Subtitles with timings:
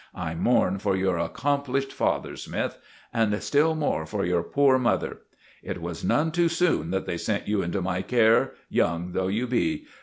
[0.15, 2.73] I mourn for your accomplished father, Smythe;
[3.13, 5.19] and still more for your poor mother.
[5.61, 9.45] It was none too soon that they sent you into my care, young though you
[9.45, 9.85] be.